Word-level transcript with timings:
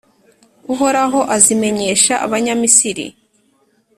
Uhoraho 0.73 1.19
azimenyesha 1.35 2.13
Abanyamisiri, 2.25 3.05